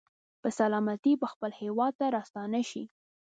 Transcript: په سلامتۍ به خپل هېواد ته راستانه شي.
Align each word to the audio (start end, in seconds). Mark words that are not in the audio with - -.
په 0.41 0.49
سلامتۍ 0.59 1.13
به 1.21 1.27
خپل 1.33 1.51
هېواد 1.61 1.93
ته 1.99 2.05
راستانه 2.17 2.61
شي. 2.69 2.83